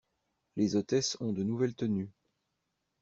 [0.55, 2.09] Les hôtesses ont de nouvelles tenues.